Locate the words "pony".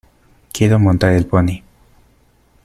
1.27-1.61